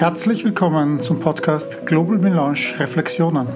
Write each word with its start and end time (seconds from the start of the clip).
Herzlich 0.00 0.46
willkommen 0.46 0.98
zum 1.00 1.20
Podcast 1.20 1.84
Global 1.84 2.16
Melange 2.16 2.58
Reflexionen. 2.78 3.46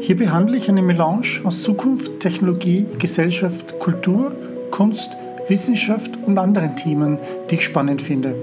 Hier 0.00 0.16
behandle 0.16 0.58
ich 0.58 0.68
eine 0.68 0.80
Melange 0.80 1.40
aus 1.42 1.64
Zukunft, 1.64 2.20
Technologie, 2.20 2.86
Gesellschaft, 3.00 3.76
Kultur, 3.80 4.32
Kunst, 4.70 5.16
Wissenschaft 5.48 6.12
und 6.24 6.38
anderen 6.38 6.76
Themen, 6.76 7.18
die 7.50 7.56
ich 7.56 7.64
spannend 7.64 8.00
finde. 8.00 8.36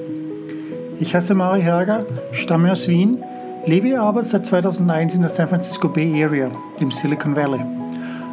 Ich 1.00 1.16
heiße 1.16 1.34
Mari 1.34 1.62
Herger, 1.62 2.06
stamme 2.34 2.74
aus 2.74 2.90
Wien, 2.90 3.24
lebe 3.66 3.98
aber 3.98 4.22
seit 4.22 4.46
2001 4.46 5.16
in 5.16 5.22
der 5.22 5.30
San 5.30 5.48
Francisco 5.48 5.88
Bay 5.88 6.22
Area, 6.22 6.52
dem 6.82 6.92
Silicon 6.92 7.38
Valley. 7.38 7.64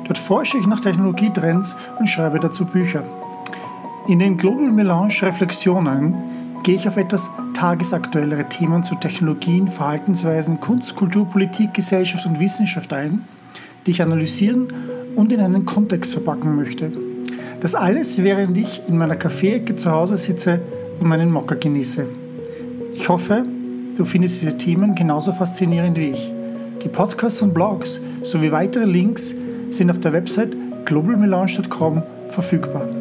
Dort 0.05 0.19
forsche 0.19 0.59
ich 0.59 0.67
nach 0.67 0.81
Technologietrends 0.81 1.77
und 2.01 2.09
schreibe 2.09 2.41
dazu 2.41 2.65
Bücher. 2.65 3.05
In 4.09 4.19
den 4.19 4.37
Global 4.37 4.73
Melange 4.73 5.15
Reflexionen 5.23 6.17
gehe 6.65 6.75
ich 6.75 6.89
auf 6.89 6.97
etwas 6.97 7.31
tagesaktuellere 7.61 8.49
Themen 8.49 8.85
zu 8.85 8.95
Technologien, 8.95 9.69
Verhaltensweisen, 9.69 10.61
Kunst, 10.61 10.97
Kultur, 10.97 11.27
Politik, 11.27 11.75
Gesellschaft 11.75 12.25
und 12.25 12.41
Wissenschaft 12.41 12.91
ein, 12.91 13.27
die 13.85 13.91
ich 13.91 14.01
analysieren 14.01 14.69
und 15.15 15.31
in 15.31 15.41
einen 15.41 15.67
Kontext 15.67 16.15
verpacken 16.15 16.57
möchte. 16.57 16.91
Das 17.61 17.75
alles, 17.75 18.23
während 18.23 18.57
ich 18.57 18.81
in 18.89 18.97
meiner 18.97 19.17
Kaffeeecke 19.17 19.77
zu 19.77 19.91
Hause 19.91 20.17
sitze 20.17 20.63
und 21.01 21.07
meinen 21.07 21.31
Mocker 21.31 21.57
genieße. 21.57 22.09
Ich 22.95 23.11
hoffe, 23.11 23.43
du 23.95 24.07
findest 24.07 24.41
diese 24.41 24.57
Themen 24.57 24.95
genauso 24.95 25.31
faszinierend 25.31 25.99
wie 25.99 26.13
ich. 26.13 26.33
Die 26.83 26.89
Podcasts 26.89 27.43
und 27.43 27.53
Blogs 27.53 28.01
sowie 28.23 28.53
weitere 28.53 28.87
Links 28.87 29.35
sind 29.69 29.91
auf 29.91 30.01
der 30.01 30.15
Website 30.15 30.57
globalmelange.com 30.87 32.03
verfügbar. 32.31 33.00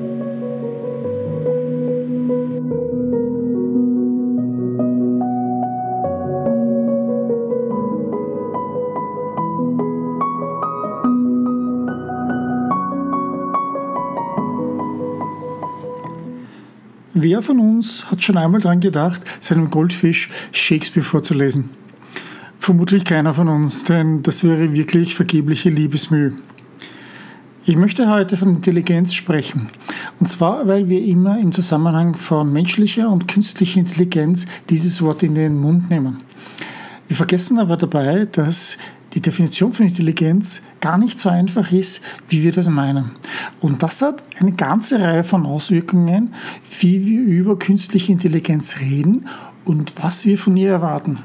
Wer 17.21 17.41
von 17.41 17.59
uns 17.59 18.09
hat 18.09 18.23
schon 18.23 18.37
einmal 18.37 18.61
daran 18.61 18.79
gedacht, 18.79 19.25
seinem 19.41 19.69
Goldfisch 19.69 20.29
Shakespeare 20.53 21.05
vorzulesen? 21.05 21.69
Vermutlich 22.57 23.03
keiner 23.03 23.33
von 23.33 23.49
uns, 23.49 23.83
denn 23.83 24.23
das 24.23 24.45
wäre 24.45 24.73
wirklich 24.73 25.15
vergebliche 25.15 25.69
Liebesmühe. 25.69 26.31
Ich 27.65 27.75
möchte 27.75 28.09
heute 28.09 28.37
von 28.37 28.55
Intelligenz 28.55 29.13
sprechen. 29.13 29.67
Und 30.21 30.27
zwar, 30.27 30.65
weil 30.65 30.87
wir 30.87 31.03
immer 31.03 31.37
im 31.37 31.51
Zusammenhang 31.51 32.15
von 32.15 32.53
menschlicher 32.53 33.09
und 33.09 33.27
künstlicher 33.27 33.81
Intelligenz 33.81 34.45
dieses 34.69 35.01
Wort 35.01 35.21
in 35.21 35.35
den 35.35 35.57
Mund 35.57 35.89
nehmen. 35.89 36.19
Wir 37.09 37.17
vergessen 37.17 37.59
aber 37.59 37.75
dabei, 37.75 38.27
dass 38.31 38.77
die 39.13 39.21
Definition 39.21 39.73
von 39.73 39.87
Intelligenz 39.87 40.61
gar 40.81 40.97
nicht 40.97 41.19
so 41.19 41.29
einfach 41.29 41.71
ist, 41.71 42.01
wie 42.27 42.43
wir 42.43 42.51
das 42.51 42.69
meinen. 42.69 43.11
Und 43.59 43.83
das 43.83 44.01
hat 44.01 44.23
eine 44.39 44.51
ganze 44.51 44.99
Reihe 44.99 45.23
von 45.23 45.45
Auswirkungen, 45.45 46.33
wie 46.79 47.05
wir 47.05 47.21
über 47.21 47.57
künstliche 47.57 48.11
Intelligenz 48.11 48.79
reden 48.79 49.27
und 49.65 49.93
was 50.01 50.25
wir 50.25 50.37
von 50.37 50.55
ihr 50.57 50.69
erwarten. 50.69 51.19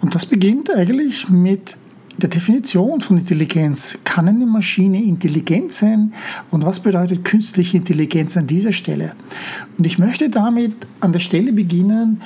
Und 0.00 0.14
das 0.14 0.26
beginnt 0.26 0.70
eigentlich 0.70 1.28
mit 1.28 1.76
der 2.18 2.28
Definition 2.28 3.00
von 3.00 3.18
Intelligenz. 3.18 3.98
Kann 4.04 4.28
eine 4.28 4.46
Maschine 4.46 5.02
intelligent 5.02 5.72
sein? 5.72 6.12
Und 6.50 6.64
was 6.64 6.80
bedeutet 6.80 7.24
künstliche 7.24 7.76
Intelligenz 7.76 8.36
an 8.36 8.46
dieser 8.46 8.72
Stelle? 8.72 9.12
Und 9.76 9.86
ich 9.86 9.98
möchte 9.98 10.28
damit 10.28 10.74
an 11.00 11.12
der 11.12 11.20
Stelle 11.20 11.52
beginnen, 11.52 12.20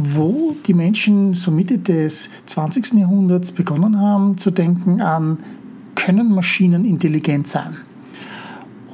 wo 0.00 0.54
die 0.64 0.74
Menschen 0.74 1.34
so 1.34 1.50
Mitte 1.50 1.76
des 1.76 2.30
20. 2.46 2.94
Jahrhunderts 2.94 3.50
begonnen 3.50 4.00
haben 4.00 4.38
zu 4.38 4.52
denken 4.52 5.00
an, 5.00 5.38
können 5.96 6.32
Maschinen 6.32 6.84
intelligent 6.84 7.48
sein? 7.48 7.76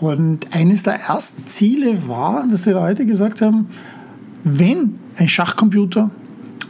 Und 0.01 0.55
eines 0.55 0.83
der 0.83 0.95
ersten 0.95 1.47
Ziele 1.47 2.09
war, 2.09 2.49
dass 2.49 2.63
die 2.63 2.71
Leute 2.71 3.05
gesagt 3.05 3.43
haben, 3.43 3.67
wenn 4.45 4.99
ein 5.17 5.29
Schachcomputer 5.29 6.11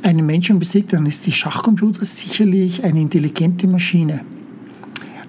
einen 0.03 0.27
Menschen 0.27 0.59
besiegt, 0.59 0.93
dann 0.93 1.07
ist 1.07 1.27
die 1.29 1.33
Schachcomputer 1.33 2.05
sicherlich 2.05 2.83
eine 2.83 3.01
intelligente 3.01 3.69
Maschine. 3.69 4.21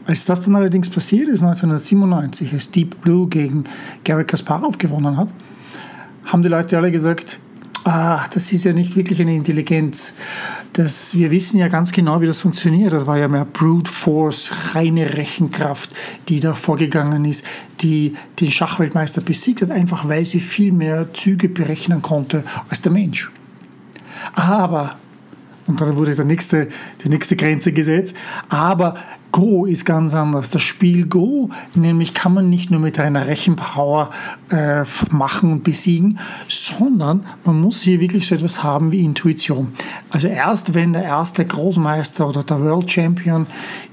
Als 0.07 0.25
das 0.25 0.41
dann 0.41 0.55
allerdings 0.55 0.89
passiert 0.89 1.27
ist, 1.27 1.43
1997, 1.43 2.53
als 2.53 2.71
Deep 2.71 3.01
Blue 3.01 3.27
gegen 3.27 3.65
Gary 4.03 4.25
Kasparov 4.25 4.79
gewonnen 4.79 5.15
hat, 5.15 5.29
haben 6.25 6.41
die 6.41 6.49
Leute 6.49 6.75
alle 6.77 6.91
gesagt, 6.91 7.39
ah, 7.85 8.27
das 8.33 8.51
ist 8.51 8.65
ja 8.65 8.73
nicht 8.73 8.95
wirklich 8.95 9.21
eine 9.21 9.35
Intelligenz. 9.35 10.15
Das, 10.73 11.15
wir 11.15 11.31
wissen 11.31 11.59
ja 11.59 11.67
ganz 11.67 11.91
genau, 11.91 12.19
wie 12.19 12.25
das 12.25 12.41
funktioniert. 12.41 12.91
Das 12.91 13.07
war 13.07 13.17
ja 13.17 13.27
mehr 13.27 13.45
Brute 13.45 13.89
Force, 13.89 14.51
reine 14.73 15.13
Rechenkraft, 15.13 15.91
die 16.27 16.39
da 16.39 16.53
vorgegangen 16.53 17.23
ist, 17.25 17.45
die 17.81 18.15
den 18.39 18.51
Schachweltmeister 18.51 19.21
besiegt 19.21 19.61
hat, 19.61 19.71
einfach 19.71 20.09
weil 20.09 20.25
sie 20.25 20.39
viel 20.39 20.71
mehr 20.71 21.13
Züge 21.13 21.47
berechnen 21.47 22.01
konnte 22.01 22.43
als 22.69 22.81
der 22.81 22.91
Mensch. 22.91 23.31
Aber 24.33 24.97
und 25.67 25.81
dann 25.81 25.95
wurde 25.95 26.15
der 26.15 26.25
nächste, 26.25 26.67
die 27.03 27.09
nächste 27.09 27.35
Grenze 27.35 27.71
gesetzt. 27.71 28.15
Aber 28.49 28.95
Go 29.35 29.65
ist 29.65 29.83
ganz 29.83 30.13
anders. 30.13 30.49
Das 30.49 30.61
Spiel 30.61 31.07
Go, 31.07 31.49
nämlich 31.73 32.13
kann 32.13 32.33
man 32.33 32.49
nicht 32.49 32.71
nur 32.71 32.79
mit 32.79 33.01
einer 33.01 33.27
Rechenpower 33.27 34.09
äh, 34.49 34.85
machen 35.11 35.51
und 35.51 35.65
besiegen, 35.65 36.19
sondern 36.47 37.25
man 37.43 37.59
muss 37.59 37.81
hier 37.81 37.99
wirklich 37.99 38.27
so 38.27 38.35
etwas 38.35 38.63
haben 38.63 38.93
wie 38.93 39.03
Intuition. 39.03 39.73
Also 40.09 40.29
erst 40.29 40.73
wenn 40.73 40.93
der 40.93 41.03
erste 41.03 41.43
Großmeister 41.43 42.29
oder 42.29 42.43
der 42.43 42.61
World 42.61 42.89
Champion 42.89 43.45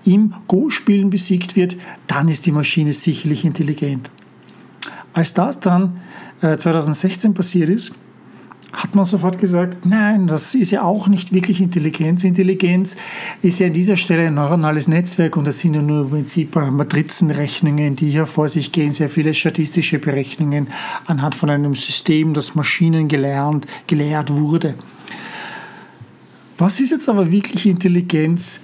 im 0.04 0.32
Go-Spielen 0.46 1.10
besiegt 1.10 1.56
wird, 1.56 1.76
dann 2.06 2.28
ist 2.28 2.46
die 2.46 2.52
Maschine 2.52 2.92
sicherlich 2.92 3.44
intelligent. 3.44 4.12
Als 5.12 5.34
das 5.34 5.58
dann 5.58 6.02
äh, 6.40 6.56
2016 6.56 7.34
passiert 7.34 7.68
ist, 7.68 7.90
hat 8.72 8.94
man 8.94 9.04
sofort 9.04 9.38
gesagt, 9.38 9.84
nein, 9.84 10.26
das 10.26 10.54
ist 10.54 10.70
ja 10.70 10.82
auch 10.82 11.06
nicht 11.06 11.32
wirklich 11.32 11.60
Intelligenz. 11.60 12.24
Intelligenz 12.24 12.96
ist 13.42 13.60
ja 13.60 13.66
an 13.66 13.74
dieser 13.74 13.96
Stelle 13.96 14.28
ein 14.28 14.34
neuronales 14.34 14.88
Netzwerk 14.88 15.36
und 15.36 15.46
das 15.46 15.58
sind 15.58 15.74
ja 15.74 15.82
nur 15.82 16.02
im 16.02 16.10
Prinzip 16.10 16.56
Matrizenrechnungen, 16.56 17.96
die 17.96 18.10
hier 18.10 18.26
vor 18.26 18.48
sich 18.48 18.72
gehen, 18.72 18.92
sehr 18.92 19.10
viele 19.10 19.34
statistische 19.34 19.98
Berechnungen 19.98 20.68
anhand 21.06 21.34
von 21.34 21.50
einem 21.50 21.74
System, 21.74 22.32
das 22.32 22.54
Maschinen 22.54 23.08
gelernt, 23.08 23.66
gelehrt 23.86 24.30
wurde. 24.30 24.74
Was 26.56 26.80
ist 26.80 26.92
jetzt 26.92 27.08
aber 27.08 27.30
wirklich 27.30 27.66
Intelligenz, 27.66 28.62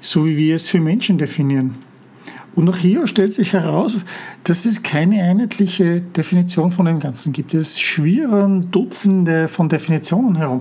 so 0.00 0.24
wie 0.26 0.36
wir 0.36 0.56
es 0.56 0.68
für 0.68 0.80
Menschen 0.80 1.18
definieren? 1.18 1.91
Und 2.54 2.68
auch 2.68 2.76
hier 2.76 3.06
stellt 3.06 3.32
sich 3.32 3.54
heraus, 3.54 4.04
dass 4.44 4.66
es 4.66 4.82
keine 4.82 5.22
einheitliche 5.22 6.00
Definition 6.00 6.70
von 6.70 6.84
dem 6.84 7.00
Ganzen 7.00 7.32
gibt. 7.32 7.54
Es 7.54 7.80
schwirren 7.80 8.70
Dutzende 8.70 9.48
von 9.48 9.68
Definitionen 9.68 10.36
herum. 10.36 10.60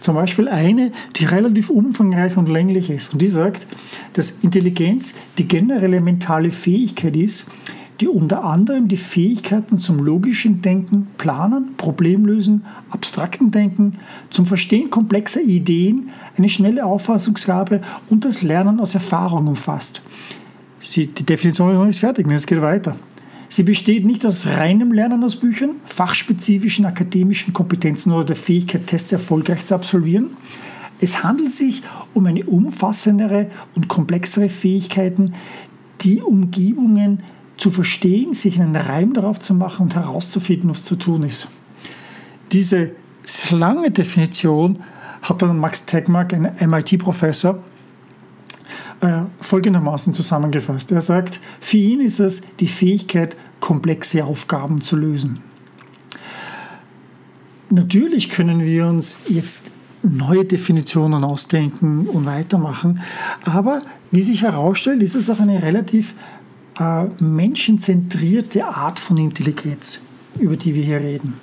Zum 0.00 0.14
Beispiel 0.14 0.48
eine, 0.48 0.92
die 1.16 1.24
relativ 1.24 1.70
umfangreich 1.70 2.36
und 2.36 2.48
länglich 2.48 2.90
ist. 2.90 3.12
Und 3.12 3.22
die 3.22 3.28
sagt, 3.28 3.66
dass 4.12 4.38
Intelligenz 4.42 5.14
die 5.38 5.48
generelle 5.48 6.00
mentale 6.00 6.52
Fähigkeit 6.52 7.16
ist, 7.16 7.50
die 8.00 8.08
unter 8.08 8.44
anderem 8.44 8.88
die 8.88 8.96
Fähigkeiten 8.96 9.78
zum 9.78 10.02
logischen 10.02 10.60
Denken, 10.62 11.08
Planen, 11.18 11.76
Problemlösen, 11.76 12.64
abstrakten 12.90 13.50
Denken, 13.50 13.98
zum 14.30 14.46
Verstehen 14.46 14.90
komplexer 14.90 15.40
Ideen, 15.40 16.10
eine 16.36 16.48
schnelle 16.48 16.84
Auffassungsgabe 16.84 17.80
und 18.08 18.24
das 18.24 18.42
Lernen 18.42 18.80
aus 18.80 18.94
Erfahrung 18.94 19.46
umfasst. 19.46 20.02
Sie, 20.82 21.06
die 21.06 21.22
Definition 21.22 21.70
ist 21.70 21.78
noch 21.78 21.86
nicht 21.86 22.00
fertig, 22.00 22.26
es 22.30 22.46
geht 22.46 22.60
weiter. 22.60 22.96
Sie 23.48 23.62
besteht 23.62 24.04
nicht 24.04 24.26
aus 24.26 24.46
reinem 24.46 24.92
Lernen 24.92 25.22
aus 25.22 25.36
Büchern, 25.36 25.76
fachspezifischen 25.84 26.86
akademischen 26.86 27.52
Kompetenzen 27.52 28.12
oder 28.12 28.24
der 28.24 28.36
Fähigkeit, 28.36 28.86
Tests 28.86 29.12
erfolgreich 29.12 29.64
zu 29.64 29.74
absolvieren. 29.74 30.30
Es 31.00 31.22
handelt 31.22 31.50
sich 31.50 31.82
um 32.14 32.26
eine 32.26 32.44
umfassendere 32.44 33.50
und 33.74 33.88
komplexere 33.88 34.48
Fähigkeiten, 34.48 35.34
die 36.00 36.20
Umgebungen 36.20 37.22
zu 37.58 37.70
verstehen, 37.70 38.34
sich 38.34 38.60
einen 38.60 38.74
Reim 38.74 39.12
darauf 39.12 39.38
zu 39.38 39.54
machen 39.54 39.82
und 39.82 39.94
herauszufinden, 39.94 40.70
was 40.70 40.84
zu 40.84 40.96
tun 40.96 41.22
ist. 41.22 41.48
Diese 42.52 42.92
lange 43.50 43.90
Definition 43.90 44.78
hat 45.20 45.42
dann 45.42 45.58
Max 45.58 45.86
Tegmark, 45.86 46.32
ein 46.34 46.50
MIT-Professor, 46.58 47.62
äh, 49.00 49.22
folgendermaßen 49.40 50.14
zusammengefasst. 50.14 50.92
Er 50.92 51.00
sagt, 51.00 51.40
für 51.60 51.76
ihn 51.76 52.00
ist 52.00 52.20
es 52.20 52.42
die 52.60 52.68
Fähigkeit, 52.68 53.36
komplexe 53.60 54.24
Aufgaben 54.24 54.80
zu 54.80 54.96
lösen. 54.96 55.40
Natürlich 57.70 58.28
können 58.28 58.60
wir 58.60 58.86
uns 58.86 59.20
jetzt 59.28 59.70
neue 60.02 60.44
Definitionen 60.44 61.24
ausdenken 61.24 62.06
und 62.06 62.26
weitermachen, 62.26 63.00
aber 63.44 63.82
wie 64.10 64.20
sich 64.20 64.42
herausstellt, 64.42 65.02
ist 65.02 65.14
es 65.14 65.30
auch 65.30 65.40
eine 65.40 65.62
relativ 65.62 66.12
äh, 66.78 67.04
menschenzentrierte 67.22 68.66
Art 68.66 68.98
von 68.98 69.16
Intelligenz, 69.16 70.00
über 70.38 70.56
die 70.56 70.74
wir 70.74 70.84
hier 70.84 71.00
reden. 71.00 71.34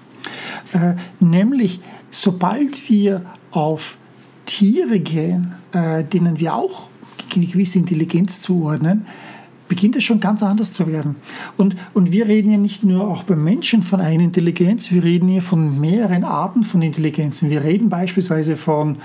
Äh, 0.74 0.94
nämlich, 1.20 1.80
sobald 2.12 2.90
wir 2.90 3.26
auf 3.52 3.98
Tiere 4.46 5.00
gehen, 5.00 5.56
äh, 5.72 6.04
denen 6.04 6.40
wir 6.40 6.54
auch 6.54 6.90
eine 7.36 7.46
gewisse 7.46 7.80
Intelligenz 7.80 8.42
zuordnen, 8.42 9.06
beginnt 9.70 9.96
es 9.96 10.04
schon 10.04 10.20
ganz 10.20 10.44
anders 10.44 10.74
zu 10.74 10.88
werden. 10.88 11.16
Und, 11.56 11.76
und 11.94 12.12
wir 12.12 12.28
reden 12.28 12.52
ja 12.52 12.58
nicht 12.58 12.84
nur 12.84 13.08
auch 13.08 13.24
beim 13.24 13.44
Menschen 13.44 13.84
von 13.84 14.02
einer 14.02 14.24
Intelligenz, 14.24 14.92
wir 14.92 15.04
reden 15.04 15.30
hier 15.30 15.44
von 15.44 15.80
mehreren 15.80 16.26
Arten 16.26 16.64
von 16.64 16.82
Intelligenzen. 16.82 17.50
Wir 17.50 17.64
reden 17.64 17.88
beispielsweise 17.88 18.58
von 18.58 18.98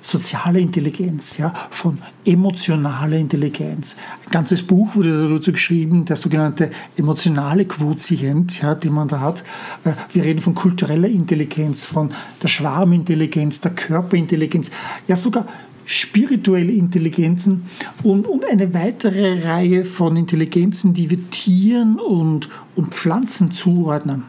sozialer 0.00 0.58
Intelligenz, 0.58 1.38
ja, 1.38 1.52
von 1.70 1.98
emotionaler 2.24 3.16
Intelligenz. 3.16 3.96
Ein 4.26 4.30
ganzes 4.30 4.62
Buch 4.62 4.94
wurde 4.94 5.28
dazu 5.28 5.50
geschrieben, 5.50 6.04
der 6.04 6.16
sogenannte 6.16 6.70
emotionale 6.96 7.64
Quotient, 7.64 8.60
ja, 8.60 8.74
den 8.74 8.92
man 8.92 9.08
da 9.08 9.20
hat. 9.20 9.42
Äh, 9.84 9.92
wir 10.12 10.24
reden 10.24 10.40
von 10.40 10.54
kultureller 10.54 11.08
Intelligenz, 11.08 11.86
von 11.86 12.12
der 12.42 12.48
Schwarmintelligenz, 12.48 13.62
der 13.62 13.72
Körperintelligenz, 13.72 14.70
ja 15.08 15.16
sogar 15.16 15.46
spirituelle 15.86 16.72
Intelligenzen 16.72 17.68
und, 18.02 18.26
und 18.26 18.44
eine 18.44 18.72
weitere 18.74 19.44
Reihe 19.44 19.84
von 19.84 20.16
Intelligenzen, 20.16 20.94
die 20.94 21.10
wir 21.10 21.30
Tieren 21.30 21.98
und, 21.98 22.48
und 22.74 22.94
Pflanzen 22.94 23.52
zuordnen. 23.52 24.24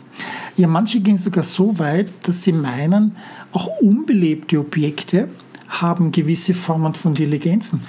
Ja, 0.57 0.67
manche 0.67 0.99
gehen 1.01 1.17
sogar 1.17 1.43
so 1.43 1.79
weit, 1.79 2.13
dass 2.23 2.43
sie 2.43 2.53
meinen, 2.53 3.15
auch 3.51 3.67
unbelebte 3.81 4.59
Objekte 4.59 5.27
haben 5.67 6.11
gewisse 6.11 6.53
Formen 6.53 6.93
von 6.93 7.11
Intelligenzen. 7.11 7.81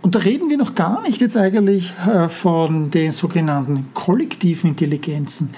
Und 0.00 0.14
da 0.14 0.20
reden 0.20 0.48
wir 0.48 0.56
noch 0.56 0.74
gar 0.74 1.02
nicht 1.02 1.20
jetzt 1.20 1.36
eigentlich 1.36 1.92
äh, 2.06 2.28
von 2.28 2.90
den 2.90 3.12
sogenannten 3.12 3.88
kollektiven 3.94 4.70
Intelligenzen. 4.70 5.50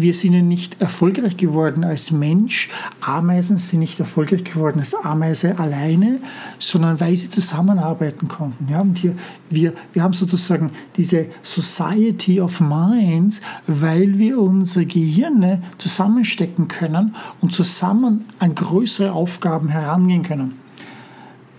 Wir 0.00 0.14
sind 0.14 0.46
nicht 0.46 0.80
erfolgreich 0.80 1.36
geworden 1.36 1.82
als 1.82 2.12
Mensch. 2.12 2.70
Ameisen 3.00 3.58
sind 3.58 3.80
nicht 3.80 3.98
erfolgreich 3.98 4.44
geworden 4.44 4.78
als 4.78 4.94
Ameise 4.94 5.58
alleine, 5.58 6.20
sondern 6.60 7.00
weil 7.00 7.16
sie 7.16 7.30
zusammenarbeiten 7.30 8.28
konnten. 8.28 8.68
Ja, 8.70 8.80
und 8.80 8.96
hier, 8.96 9.16
wir, 9.50 9.72
wir 9.92 10.04
haben 10.04 10.12
sozusagen 10.12 10.70
diese 10.96 11.26
Society 11.42 12.40
of 12.40 12.60
Minds, 12.60 13.40
weil 13.66 14.20
wir 14.20 14.38
unsere 14.38 14.86
Gehirne 14.86 15.62
zusammenstecken 15.78 16.68
können 16.68 17.16
und 17.40 17.52
zusammen 17.52 18.24
an 18.38 18.54
größere 18.54 19.10
Aufgaben 19.10 19.68
herangehen 19.68 20.22
können. 20.22 20.60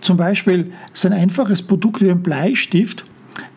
Zum 0.00 0.16
Beispiel 0.16 0.72
so 0.94 1.08
ein 1.08 1.12
einfaches 1.12 1.60
Produkt 1.60 2.00
wie 2.00 2.10
ein 2.10 2.22
Bleistift 2.22 3.04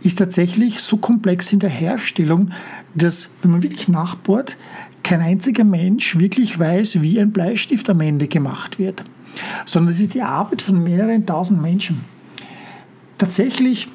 ist 0.03 0.19
tatsächlich 0.19 0.79
so 0.79 0.97
komplex 0.97 1.53
in 1.53 1.59
der 1.59 1.69
Herstellung, 1.69 2.51
dass, 2.93 3.31
wenn 3.41 3.51
man 3.51 3.63
wirklich 3.63 3.87
nachbohrt, 3.87 4.57
kein 5.01 5.21
einziger 5.21 5.63
Mensch 5.63 6.17
wirklich 6.17 6.57
weiß, 6.57 7.01
wie 7.01 7.19
ein 7.19 7.31
Bleistift 7.31 7.89
am 7.89 8.01
Ende 8.01 8.27
gemacht 8.27 8.79
wird, 8.79 9.03
sondern 9.65 9.93
es 9.93 9.99
ist 9.99 10.13
die 10.13 10.21
Arbeit 10.21 10.61
von 10.61 10.83
mehreren 10.83 11.25
tausend 11.25 11.61
Menschen. 11.61 12.01
Tatsächlich 13.17 13.87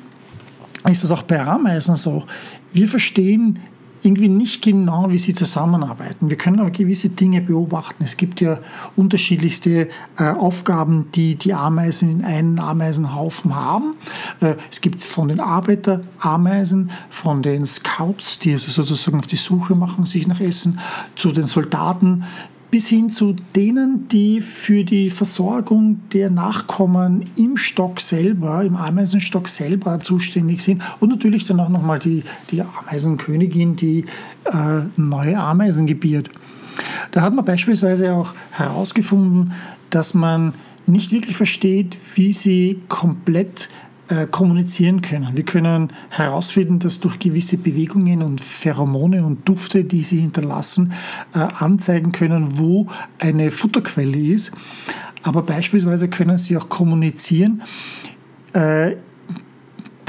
ist 0.89 1.05
das 1.05 1.11
auch 1.11 1.23
bei 1.23 1.41
Ameisen 1.41 1.97
so. 1.97 2.25
Wir 2.73 2.89
verstehen 2.89 3.59
irgendwie 4.03 4.29
nicht 4.29 4.63
genau, 4.63 5.11
wie 5.11 5.19
sie 5.19 5.35
zusammenarbeiten. 5.35 6.31
Wir 6.31 6.37
können 6.37 6.61
aber 6.61 6.71
gewisse 6.71 7.11
Dinge 7.11 7.41
beobachten. 7.41 8.05
Es 8.05 8.17
gibt 8.17 8.41
ja 8.41 8.59
unterschiedlichste 8.97 9.89
äh, 10.19 10.25
Aufgaben, 10.25 11.11
die 11.15 11.35
die 11.35 11.55
Ameisen 11.55 12.11
in 12.11 12.25
einem 12.25 12.59
Ameisenhaufen 12.59 13.55
haben. 13.55 13.95
Äh, 14.41 14.55
es 14.71 14.81
gibt 14.81 15.03
von 15.03 15.29
den 15.29 15.41
Arbeiterameisen, 15.41 16.91
von 17.11 17.43
den 17.43 17.67
Scouts, 17.67 18.39
die 18.39 18.53
also 18.53 18.71
sozusagen 18.71 19.19
auf 19.19 19.27
die 19.27 19.37
Suche 19.37 19.75
machen, 19.75 20.07
sich 20.07 20.27
nach 20.27 20.41
Essen, 20.41 20.81
zu 21.17 21.33
den 21.33 21.47
Soldaten, 21.47 22.25
bis 22.71 22.89
hin 22.89 23.09
zu 23.11 23.35
denen, 23.57 24.09
die 24.09 24.41
für 24.41 24.85
die 24.85 25.11
Versorgung 25.11 26.01
der 26.13 26.31
Nachkommen 26.31 27.31
im 27.37 27.57
Stock 27.57 28.01
selber, 28.01 28.63
im 28.63 28.77
Ameisenstock 28.77 29.49
selber 29.49 30.01
zuständig 30.01 30.63
sind 30.63 30.83
und 31.01 31.09
natürlich 31.09 31.47
dann 31.47 31.61
auch 31.61 31.71
nochmal 31.71 31.99
die, 31.99 32.23
die 32.51 32.63
Ameisenkönigin, 32.63 33.77
die 33.77 34.05
äh, 34.45 34.83
neue 34.97 35.39
Ameisen 35.39 35.87
gebiert. 35.87 36.29
Da 37.11 37.23
hat 37.23 37.35
man 37.35 37.45
beispielsweise 37.45 38.13
auch 38.13 38.35
herausgefunden, 38.51 39.53
dass 39.91 40.13
man 40.15 40.53
nicht 40.87 41.13
wirklich 41.13 41.37
versteht, 41.37 41.99
wie 42.15 42.33
sie 42.33 42.81
komplett 42.89 43.69
äh, 44.09 44.27
kommunizieren 44.27 45.03
können. 45.03 45.37
Wir 45.37 45.45
können 45.45 45.93
herausfinden, 46.09 46.79
dass 46.79 46.99
durch 46.99 47.19
gewisse 47.19 47.59
Bewegungen 47.59 48.23
und 48.23 48.41
Pheromone 48.41 49.23
und 49.23 49.47
Dufte, 49.47 49.85
die 49.85 50.01
sie 50.01 50.21
hinterlassen, 50.21 50.95
äh, 51.35 51.41
anzeigen 51.41 52.11
können, 52.11 52.59
wo 52.59 52.87
eine 53.19 53.51
Futterquelle 53.51 54.17
ist. 54.19 54.53
Aber 55.23 55.43
beispielsweise 55.43 56.09
können 56.09 56.39
sie 56.39 56.57
auch 56.57 56.71
kommunizieren, 56.71 57.63
äh, 58.55 58.93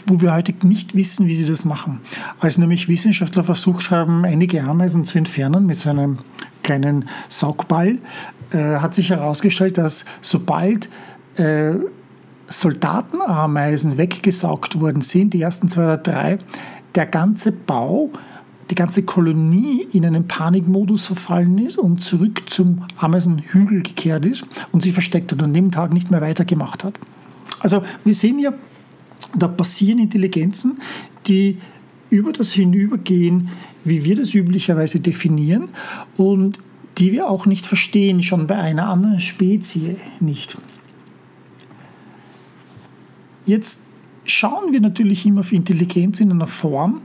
wo 0.05 0.21
wir 0.21 0.33
heute 0.33 0.53
nicht 0.65 0.95
wissen, 0.95 1.27
wie 1.27 1.35
sie 1.35 1.45
das 1.45 1.65
machen. 1.65 1.99
Als 2.39 2.57
nämlich 2.57 2.87
Wissenschaftler 2.87 3.43
versucht 3.43 3.91
haben, 3.91 4.23
einige 4.23 4.63
Ameisen 4.63 5.03
zu 5.03 5.17
entfernen 5.17 5.65
mit 5.65 5.77
so 5.77 5.89
einem 5.89 6.19
kleinen 6.63 7.09
Saugball, 7.27 7.99
hat 8.51 8.95
sich 8.95 9.11
herausgestellt, 9.11 9.77
dass 9.77 10.05
sobald 10.21 10.89
Soldatenameisen 12.49 13.97
weggesaugt 13.97 14.79
worden 14.79 15.01
sind, 15.01 15.33
die 15.33 15.41
ersten 15.41 15.69
zwei 15.69 15.83
oder 15.83 15.97
drei, 15.97 16.39
der 16.95 17.05
ganze 17.05 17.51
Bau, 17.51 18.11
die 18.69 18.75
ganze 18.75 19.03
Kolonie 19.03 19.87
in 19.93 20.05
einen 20.05 20.27
Panikmodus 20.27 21.07
verfallen 21.07 21.57
ist 21.59 21.77
und 21.77 22.01
zurück 22.03 22.49
zum 22.49 22.83
Ameisenhügel 22.97 23.83
gekehrt 23.83 24.25
ist 24.25 24.45
und 24.71 24.83
sich 24.83 24.93
versteckt 24.93 25.31
hat 25.31 25.39
und 25.39 25.45
an 25.45 25.53
dem 25.53 25.71
Tag 25.71 25.93
nicht 25.93 26.11
mehr 26.11 26.21
weitergemacht 26.21 26.83
hat. 26.83 26.99
Also 27.61 27.83
wir 28.03 28.13
sehen 28.13 28.39
ja, 28.39 28.53
da 29.37 29.47
passieren 29.47 29.99
Intelligenzen, 29.99 30.79
die 31.27 31.57
über 32.09 32.31
das 32.31 32.53
hinübergehen, 32.53 33.49
wie 33.83 34.03
wir 34.05 34.15
das 34.15 34.33
üblicherweise 34.33 34.99
definieren 34.99 35.69
und 36.17 36.59
die 36.97 37.11
wir 37.11 37.29
auch 37.29 37.45
nicht 37.45 37.65
verstehen, 37.65 38.23
schon 38.23 38.47
bei 38.47 38.57
einer 38.57 38.89
anderen 38.89 39.21
Spezie 39.21 39.95
nicht. 40.19 40.57
Jetzt 43.49 43.81
schauen 44.25 44.71
wir 44.71 44.79
natürlich 44.79 45.25
immer 45.25 45.39
auf 45.39 45.51
Intelligenz 45.53 46.21
in 46.21 46.29
einer 46.29 46.45
Form, 46.45 47.01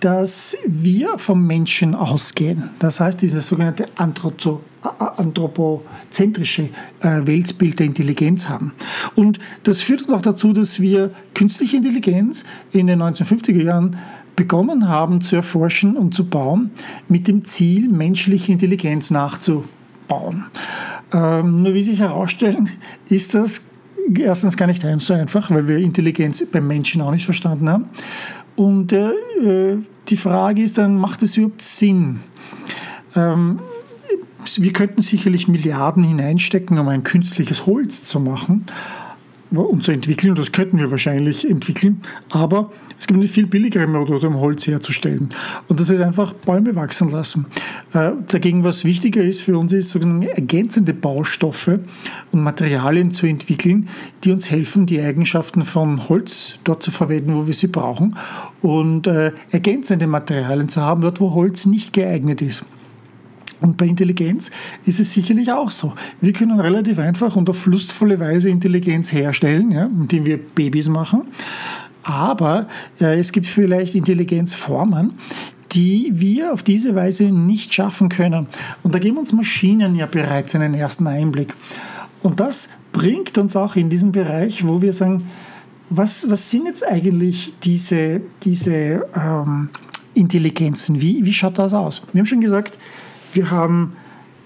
dass 0.00 0.56
wir 0.66 1.18
vom 1.18 1.46
Menschen 1.46 1.94
ausgehen. 1.94 2.70
Das 2.78 3.00
heißt, 3.00 3.20
dieses 3.20 3.48
sogenannte 3.48 3.88
anthropozentrische 3.96 6.70
äh, 7.00 7.26
Weltbild 7.26 7.80
der 7.80 7.86
Intelligenz 7.86 8.48
haben. 8.48 8.72
Und 9.14 9.38
das 9.64 9.82
führt 9.82 10.00
uns 10.00 10.12
auch 10.12 10.22
dazu, 10.22 10.54
dass 10.54 10.80
wir 10.80 11.10
künstliche 11.34 11.76
Intelligenz 11.76 12.46
in 12.72 12.86
den 12.86 13.02
1950er 13.02 13.62
Jahren 13.62 13.98
begonnen 14.36 14.88
haben 14.88 15.20
zu 15.20 15.36
erforschen 15.36 15.98
und 15.98 16.14
zu 16.14 16.24
bauen, 16.24 16.70
mit 17.08 17.28
dem 17.28 17.44
Ziel, 17.44 17.90
menschliche 17.90 18.52
Intelligenz 18.52 19.10
nachzubauen. 19.10 20.46
Ähm, 21.12 21.62
nur 21.62 21.74
wie 21.74 21.82
sich 21.82 22.00
herausstellt, 22.00 22.72
ist 23.10 23.34
das 23.34 23.60
erstens 24.18 24.56
gar 24.56 24.66
nicht 24.66 24.84
so 24.98 25.14
einfach, 25.14 25.50
weil 25.50 25.68
wir 25.68 25.78
Intelligenz 25.78 26.44
beim 26.46 26.66
Menschen 26.66 27.00
auch 27.00 27.10
nicht 27.10 27.24
verstanden 27.24 27.68
haben. 27.68 27.86
Und 28.56 28.92
äh, 28.92 29.10
äh, 29.10 29.78
die 30.08 30.16
Frage 30.16 30.62
ist 30.62 30.78
dann, 30.78 30.98
macht 30.98 31.22
es 31.22 31.36
überhaupt 31.36 31.62
Sinn? 31.62 32.20
Ähm, 33.16 33.60
wir 34.56 34.72
könnten 34.72 35.00
sicherlich 35.00 35.48
Milliarden 35.48 36.04
hineinstecken, 36.04 36.78
um 36.78 36.88
ein 36.88 37.02
künstliches 37.02 37.66
Holz 37.66 38.04
zu 38.04 38.20
machen 38.20 38.66
um 39.62 39.82
zu 39.82 39.92
entwickeln. 39.92 40.30
Und 40.30 40.38
das 40.38 40.52
könnten 40.52 40.78
wir 40.78 40.90
wahrscheinlich 40.90 41.48
entwickeln. 41.48 42.02
Aber 42.30 42.70
es 42.98 43.06
gibt 43.06 43.18
eine 43.18 43.28
viel 43.28 43.46
billigere 43.46 43.86
Methode, 43.86 44.28
um 44.28 44.40
Holz 44.40 44.66
herzustellen. 44.66 45.28
Und 45.68 45.80
das 45.80 45.90
ist 45.90 46.00
einfach 46.00 46.32
Bäume 46.32 46.74
wachsen 46.74 47.10
lassen. 47.10 47.46
Äh, 47.92 48.12
dagegen, 48.28 48.64
was 48.64 48.84
wichtiger 48.84 49.22
ist 49.22 49.40
für 49.40 49.58
uns, 49.58 49.72
ist 49.72 49.90
sogenannte 49.90 50.30
ergänzende 50.36 50.94
Baustoffe 50.94 51.80
und 52.32 52.42
Materialien 52.42 53.12
zu 53.12 53.26
entwickeln, 53.26 53.88
die 54.22 54.32
uns 54.32 54.50
helfen, 54.50 54.86
die 54.86 55.00
Eigenschaften 55.00 55.62
von 55.62 56.08
Holz 56.08 56.58
dort 56.64 56.82
zu 56.82 56.90
verwenden, 56.90 57.34
wo 57.34 57.46
wir 57.46 57.54
sie 57.54 57.68
brauchen. 57.68 58.16
Und 58.62 59.06
äh, 59.06 59.32
ergänzende 59.50 60.06
Materialien 60.06 60.68
zu 60.68 60.80
haben, 60.80 61.02
dort, 61.02 61.20
wo 61.20 61.34
Holz 61.34 61.66
nicht 61.66 61.92
geeignet 61.92 62.40
ist. 62.42 62.64
Und 63.64 63.78
bei 63.78 63.86
Intelligenz 63.86 64.50
ist 64.84 65.00
es 65.00 65.14
sicherlich 65.14 65.50
auch 65.50 65.70
so. 65.70 65.94
Wir 66.20 66.34
können 66.34 66.60
relativ 66.60 66.98
einfach 66.98 67.34
und 67.34 67.48
auf 67.48 67.64
lustvolle 67.64 68.20
Weise 68.20 68.50
Intelligenz 68.50 69.10
herstellen, 69.10 69.70
ja, 69.70 69.86
indem 69.86 70.26
wir 70.26 70.36
Babys 70.36 70.90
machen. 70.90 71.22
Aber 72.02 72.68
äh, 73.00 73.18
es 73.18 73.32
gibt 73.32 73.46
vielleicht 73.46 73.94
Intelligenzformen, 73.94 75.14
die 75.72 76.10
wir 76.12 76.52
auf 76.52 76.62
diese 76.62 76.94
Weise 76.94 77.24
nicht 77.24 77.72
schaffen 77.72 78.10
können. 78.10 78.48
Und 78.82 78.94
da 78.94 78.98
geben 78.98 79.16
uns 79.16 79.32
Maschinen 79.32 79.94
ja 79.94 80.04
bereits 80.04 80.54
einen 80.54 80.74
ersten 80.74 81.06
Einblick. 81.06 81.54
Und 82.22 82.40
das 82.40 82.68
bringt 82.92 83.38
uns 83.38 83.56
auch 83.56 83.76
in 83.76 83.88
diesen 83.88 84.12
Bereich, 84.12 84.68
wo 84.68 84.82
wir 84.82 84.92
sagen, 84.92 85.26
was, 85.88 86.28
was 86.28 86.50
sind 86.50 86.66
jetzt 86.66 86.86
eigentlich 86.86 87.54
diese, 87.62 88.20
diese 88.42 89.06
ähm, 89.16 89.70
Intelligenzen? 90.12 91.00
Wie, 91.00 91.24
wie 91.24 91.32
schaut 91.32 91.58
das 91.58 91.72
aus? 91.72 92.02
Wir 92.12 92.18
haben 92.18 92.26
schon 92.26 92.42
gesagt, 92.42 92.78
wir 93.34 93.50
haben 93.50 93.94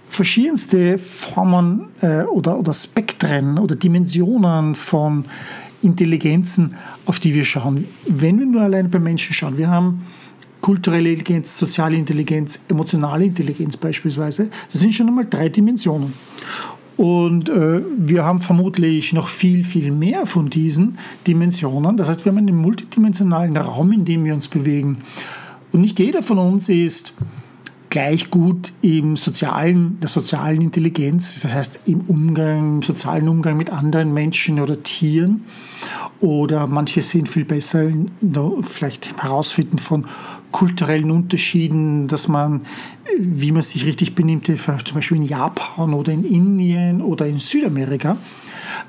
verschiedenste 0.08 0.98
Formen 0.98 1.88
äh, 2.00 2.22
oder, 2.22 2.58
oder 2.58 2.72
Spektren 2.72 3.58
oder 3.58 3.76
Dimensionen 3.76 4.74
von 4.74 5.26
Intelligenzen, 5.82 6.74
auf 7.06 7.20
die 7.20 7.34
wir 7.34 7.44
schauen. 7.44 7.86
Wenn 8.06 8.38
wir 8.38 8.46
nur 8.46 8.62
allein 8.62 8.90
bei 8.90 8.98
Menschen 8.98 9.34
schauen, 9.34 9.58
wir 9.58 9.68
haben 9.68 10.06
kulturelle 10.60 11.10
Intelligenz, 11.10 11.56
soziale 11.56 11.96
Intelligenz, 11.96 12.60
emotionale 12.68 13.24
Intelligenz 13.26 13.76
beispielsweise, 13.76 14.48
das 14.72 14.80
sind 14.80 14.94
schon 14.94 15.06
einmal 15.06 15.26
drei 15.26 15.48
Dimensionen. 15.48 16.14
Und 16.96 17.48
äh, 17.48 17.80
wir 17.96 18.24
haben 18.24 18.40
vermutlich 18.40 19.12
noch 19.12 19.28
viel, 19.28 19.64
viel 19.64 19.92
mehr 19.92 20.26
von 20.26 20.50
diesen 20.50 20.98
Dimensionen. 21.28 21.96
Das 21.96 22.08
heißt, 22.08 22.24
wir 22.24 22.32
haben 22.32 22.38
einen 22.38 22.56
multidimensionalen 22.56 23.56
Raum, 23.56 23.92
in 23.92 24.04
dem 24.04 24.24
wir 24.24 24.34
uns 24.34 24.48
bewegen. 24.48 24.98
Und 25.70 25.82
nicht 25.82 26.00
jeder 26.00 26.22
von 26.22 26.38
uns 26.38 26.68
ist 26.68 27.14
gleich 27.90 28.30
gut 28.30 28.72
im 28.82 29.16
sozialen, 29.16 29.98
der 30.00 30.08
sozialen 30.08 30.60
Intelligenz, 30.60 31.40
das 31.40 31.54
heißt 31.54 31.80
im 31.86 32.02
Umgang, 32.02 32.76
im 32.76 32.82
sozialen 32.82 33.28
Umgang 33.28 33.56
mit 33.56 33.70
anderen 33.70 34.12
Menschen 34.12 34.60
oder 34.60 34.82
Tieren. 34.82 35.44
Oder 36.20 36.66
manche 36.66 37.00
sind 37.00 37.28
viel 37.28 37.44
besser 37.44 37.90
vielleicht 38.62 39.10
im 39.10 39.22
Herausfinden 39.22 39.78
von 39.78 40.06
kulturellen 40.50 41.10
Unterschieden, 41.10 42.08
dass 42.08 42.26
man, 42.26 42.62
wie 43.18 43.52
man 43.52 43.62
sich 43.62 43.86
richtig 43.86 44.14
benimmt, 44.14 44.46
zum 44.46 44.94
Beispiel 44.94 45.18
in 45.18 45.22
Japan 45.22 45.94
oder 45.94 46.12
in 46.12 46.24
Indien 46.24 47.02
oder 47.02 47.26
in 47.26 47.38
Südamerika. 47.38 48.16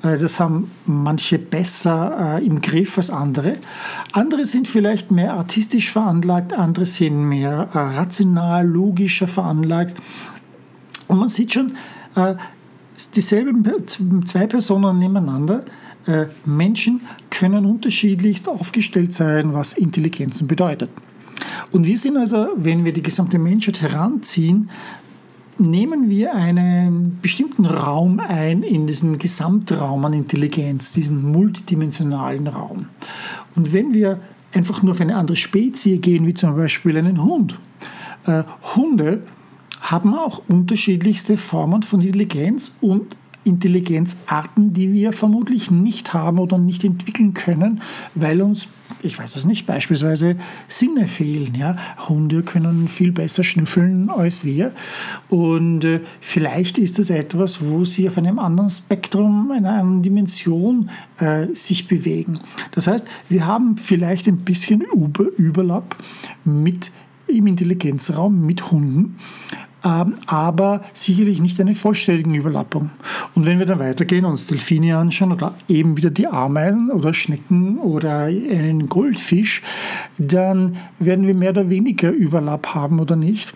Äh, 0.04 0.18
das 0.18 0.40
haben 0.40 0.72
manche 0.86 1.40
besser 1.40 2.38
äh, 2.40 2.46
im 2.46 2.62
Griff 2.62 2.98
als 2.98 3.10
andere. 3.10 3.56
Andere 4.12 4.46
sind 4.46 4.68
vielleicht 4.68 5.12
mehr 5.12 5.34
artistisch 5.34 5.92
veranlagt, 5.92 6.54
andere 6.54 6.86
sind 6.86 7.28
mehr 7.28 7.70
äh, 7.74 7.78
rational, 7.78 8.68
logischer 8.68 9.28
veranlagt. 9.28 9.98
Und 11.08 11.18
man 11.18 11.30
sieht 11.30 11.54
schon, 11.54 11.72
dieselben 13.16 13.66
zwei 14.28 14.46
Personen 14.46 15.00
nebeneinander. 15.00 15.66
Menschen 16.46 17.02
können 17.32 17.66
unterschiedlichst 17.66 18.48
aufgestellt 18.48 19.16
sein, 19.16 19.52
was 19.54 19.74
Intelligenzen 19.74 20.48
bedeutet. 20.48 20.92
Und 21.72 21.88
wir 21.88 21.98
sind 21.98 22.16
also, 22.16 22.50
wenn 22.58 22.86
wir 22.86 22.94
die 22.94 23.02
gesamte 23.02 23.40
Menschheit 23.40 23.82
heranziehen, 23.82 24.70
nehmen 25.60 26.10
wir 26.10 26.34
einen 26.34 27.20
bestimmten 27.22 27.66
Raum 27.66 28.20
ein 28.20 28.64
in 28.64 28.88
diesen 28.88 29.18
Gesamtraum 29.20 30.06
an 30.06 30.14
Intelligenz, 30.14 30.92
diesen 30.92 31.32
multidimensionalen 31.32 32.48
Raum. 32.48 32.88
Und 33.56 33.74
wenn 33.74 33.94
wir 33.94 34.20
einfach 34.54 34.82
nur 34.82 34.94
auf 34.94 35.02
eine 35.02 35.16
andere 35.16 35.38
Spezie 35.38 36.00
gehen, 36.00 36.26
wie 36.26 36.34
zum 36.34 36.56
Beispiel 36.56 36.98
einen 36.98 37.24
Hund, 37.24 37.58
äh, 38.26 38.44
Hunde 38.76 39.24
haben 39.82 40.14
auch 40.14 40.42
unterschiedlichste 40.48 41.38
Formen 41.38 41.84
von 41.84 42.02
Intelligenz 42.02 42.78
und 42.82 43.16
Intelligenzarten, 43.44 44.74
die 44.74 44.94
wir 44.94 45.14
vermutlich 45.14 45.72
nicht 45.72 46.14
haben 46.14 46.40
oder 46.40 46.58
nicht 46.58 46.84
entwickeln 46.84 47.34
können, 47.34 47.82
weil 48.16 48.42
uns, 48.42 48.68
ich 49.02 49.18
weiß 49.18 49.36
es 49.36 49.46
nicht, 49.46 49.66
beispielsweise 49.66 50.36
Sinne 50.68 51.08
fehlen. 51.08 51.56
Ja? 51.56 51.76
Hunde 52.08 52.44
können 52.44 52.88
viel 52.88 53.12
besser 53.12 53.44
schnüffeln 53.44 54.10
als 54.10 54.46
wir 54.46 54.72
und 55.30 55.86
äh, 55.86 56.02
vielleicht 56.22 56.78
ist 56.78 57.00
das 57.00 57.10
etwas, 57.10 57.64
wo 57.64 57.86
sie 57.86 58.08
auf 58.08 58.18
einem 58.18 58.40
anderen 58.40 58.70
Spektrum, 58.70 59.52
einer 59.52 59.72
anderen 59.72 60.04
Dimension 60.04 60.90
äh, 61.20 61.48
sich 61.54 61.88
bewegen. 61.88 62.40
Das 62.72 62.88
heißt, 62.88 63.08
wir 63.30 63.46
haben 63.46 63.78
vielleicht 63.78 64.28
ein 64.28 64.38
bisschen 64.38 64.82
Über 64.82 65.26
Überlapp 65.38 65.96
mit 66.44 66.92
im 67.28 67.48
Intelligenzraum 67.48 68.46
mit 68.46 68.72
Hunden, 68.72 69.18
aber 69.82 70.84
sicherlich 70.94 71.42
nicht 71.42 71.60
eine 71.60 71.74
vollständige 71.74 72.38
Überlappung. 72.38 72.90
Und 73.36 73.46
wenn 73.46 73.60
wir 73.60 73.66
dann 73.66 73.80
weitergehen 73.80 74.26
und 74.26 74.32
uns 74.32 74.48
Delfine 74.48 74.98
anschauen 74.98 75.32
oder 75.32 75.56
eben 75.68 75.96
wieder 75.96 76.10
die 76.10 76.28
Ameisen 76.28 76.92
oder 76.92 77.14
Schnecken 77.14 77.78
oder 77.80 78.24
einen 78.24 78.90
Goldfisch, 78.90 79.62
dann 80.18 80.78
werden 81.00 81.26
wir 81.26 81.34
mehr 81.34 81.52
oder 81.52 81.70
weniger 81.70 82.12
Überlapp 82.12 82.74
haben 82.76 83.00
oder 83.00 83.16
nicht. 83.16 83.54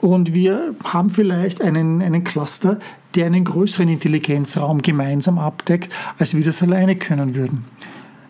Und 0.00 0.34
wir 0.34 0.74
haben 0.84 1.10
vielleicht 1.10 1.62
einen, 1.62 2.02
einen 2.02 2.24
Cluster, 2.24 2.78
der 3.14 3.26
einen 3.26 3.44
größeren 3.44 3.88
Intelligenzraum 3.88 4.82
gemeinsam 4.82 5.38
abdeckt, 5.38 5.92
als 6.18 6.34
wir 6.34 6.44
das 6.44 6.62
alleine 6.62 6.96
können 6.96 7.34
würden. 7.34 7.64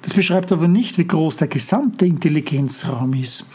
Das 0.03 0.15
beschreibt 0.15 0.53
aber 0.53 0.69
nicht, 0.69 0.99
wie 0.99 1.07
groß 1.07 1.39
der 1.39 1.49
gesamte 1.49 2.07
Intelligenzraum 2.07 3.13
ist. 3.15 3.51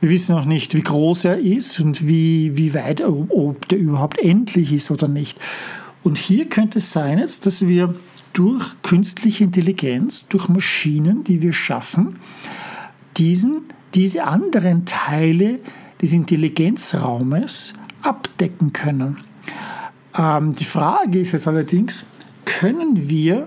Wir 0.00 0.10
wissen 0.10 0.36
auch 0.36 0.44
nicht, 0.44 0.74
wie 0.74 0.82
groß 0.82 1.24
er 1.24 1.38
ist 1.38 1.80
und 1.80 2.06
wie, 2.06 2.56
wie 2.56 2.74
weit, 2.74 3.00
ob 3.02 3.68
der 3.68 3.78
überhaupt 3.78 4.18
endlich 4.18 4.72
ist 4.72 4.90
oder 4.90 5.08
nicht. 5.08 5.38
Und 6.02 6.18
hier 6.18 6.48
könnte 6.48 6.78
es 6.78 6.92
sein 6.92 7.18
jetzt, 7.18 7.46
dass 7.46 7.66
wir 7.66 7.94
durch 8.34 8.64
künstliche 8.82 9.44
Intelligenz, 9.44 10.28
durch 10.28 10.48
Maschinen, 10.48 11.24
die 11.24 11.40
wir 11.40 11.52
schaffen, 11.52 12.18
diesen, 13.16 13.62
diese 13.94 14.24
anderen 14.24 14.84
Teile 14.84 15.60
des 16.02 16.12
Intelligenzraumes 16.12 17.74
abdecken 18.02 18.72
können. 18.72 19.18
Ähm, 20.16 20.54
die 20.54 20.64
Frage 20.64 21.20
ist 21.20 21.32
jetzt 21.32 21.48
allerdings, 21.48 22.04
können 22.44 23.08
wir 23.08 23.46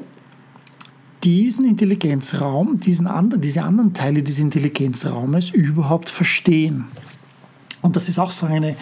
diesen 1.27 1.67
Intelligenzraum, 1.67 2.77
diesen 2.77 3.05
anderen, 3.05 3.41
diese 3.41 3.61
anderen 3.61 3.93
Teile 3.93 4.23
des 4.23 4.39
Intelligenzraumes 4.39 5.49
überhaupt 5.49 6.09
verstehen. 6.09 6.85
Und 7.81 7.97
das 7.97 8.07
ist 8.07 8.17
auch 8.17 8.31
so 8.31 8.45
eine 8.45 8.77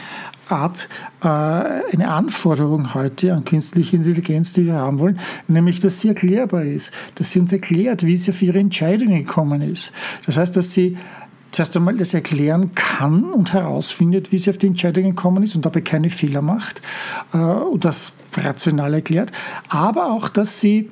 Art, 0.48 0.88
äh, 1.24 1.28
eine 1.28 2.08
Anforderung 2.08 2.94
heute 2.94 3.34
an 3.34 3.46
künstliche 3.46 3.96
Intelligenz, 3.96 4.54
die 4.54 4.68
wir 4.68 4.76
haben 4.76 5.00
wollen, 5.00 5.20
nämlich, 5.48 5.80
dass 5.80 6.02
sie 6.02 6.10
erklärbar 6.10 6.66
ist, 6.66 6.94
dass 7.16 7.32
sie 7.32 7.40
uns 7.40 7.52
erklärt, 7.52 8.06
wie 8.06 8.16
sie 8.16 8.30
auf 8.30 8.40
ihre 8.44 8.60
Entscheidungen 8.60 9.24
gekommen 9.24 9.64
ist. 9.64 9.92
Das 10.28 10.38
heißt, 10.38 10.56
dass 10.56 10.72
sie 10.72 10.98
zuerst 11.50 11.76
einmal 11.76 11.98
das 11.98 12.14
erklären 12.14 12.76
kann 12.76 13.24
und 13.24 13.54
herausfindet, 13.54 14.32
wie 14.32 14.38
sie 14.38 14.52
auf 14.52 14.60
die 14.60 14.68
Entscheidungen 14.68 15.16
gekommen 15.16 15.42
ist 15.42 15.56
und 15.56 15.66
dabei 15.66 15.82
keine 15.82 16.12
Fehler 16.12 16.44
macht 16.44 16.84
äh, 17.34 17.38
und 17.38 17.84
das 17.86 18.14
rational 18.36 18.94
erklärt, 18.94 19.32
aber 19.68 20.12
auch, 20.12 20.30
dass 20.30 20.60
sie 20.60 20.92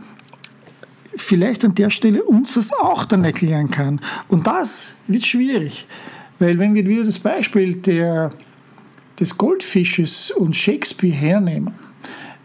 vielleicht 1.15 1.63
an 1.65 1.75
der 1.75 1.89
Stelle 1.89 2.24
uns 2.24 2.55
das 2.55 2.72
auch 2.74 3.05
dann 3.05 3.24
erklären 3.24 3.70
kann. 3.70 4.01
Und 4.27 4.48
das 4.48 4.96
wird 5.08 5.25
schwierig, 5.25 5.86
weil 6.39 6.60
wenn 6.60 6.74
wir 6.74 6.86
wieder 6.88 7.03
das 7.03 7.20
Beispiel 7.20 7.75
der, 7.75 8.32
des 9.20 9.38
Goldfisches 9.38 10.32
und 10.32 10.55
Shakespeare 10.55 11.15
hernehmen, 11.15 11.74